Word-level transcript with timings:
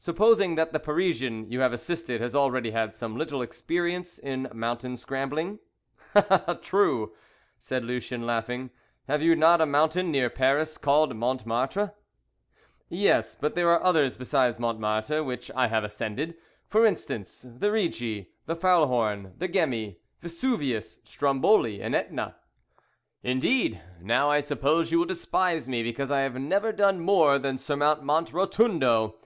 "Supposing 0.00 0.54
that 0.54 0.72
the 0.72 0.78
Parisian 0.78 1.50
you 1.50 1.58
have 1.58 1.72
assisted 1.72 2.20
has 2.20 2.32
already 2.32 2.70
had 2.70 2.94
some 2.94 3.16
little 3.16 3.42
experience 3.42 4.16
in 4.20 4.48
mountain 4.54 4.96
scrambling?" 4.96 5.58
"Ah, 6.14 6.56
true!" 6.62 7.14
said 7.58 7.82
Lucien, 7.84 8.24
laughing. 8.24 8.70
"Have 9.08 9.22
you 9.22 9.34
not 9.34 9.60
a 9.60 9.66
mountain 9.66 10.12
near 10.12 10.30
Paris 10.30 10.78
called 10.78 11.16
Montmartre?" 11.16 11.94
"Yes, 12.88 13.34
but 13.34 13.56
there 13.56 13.70
are 13.70 13.82
others 13.82 14.16
beside 14.16 14.56
Montmartre 14.60 15.24
which 15.24 15.50
I 15.56 15.66
have 15.66 15.82
ascended. 15.82 16.36
For 16.68 16.86
instance, 16.86 17.44
the 17.46 17.72
Rigi, 17.72 18.30
the 18.46 18.54
Faulhorn, 18.54 19.32
the 19.36 19.48
Gemmi, 19.48 19.96
Vesuvius, 20.20 21.00
Stromboli 21.02 21.82
and 21.82 21.96
Etna." 21.96 22.36
"Indeed! 23.24 23.82
Now 24.00 24.30
I 24.30 24.40
suppose 24.40 24.92
you 24.92 24.98
will 25.00 25.06
despise 25.06 25.68
me 25.68 25.82
because 25.82 26.10
I 26.12 26.20
have 26.20 26.38
never 26.38 26.70
done 26.70 27.00
more 27.00 27.36
than 27.40 27.58
surmount 27.58 28.04
Monte 28.04 28.32
Rotundo! 28.32 29.16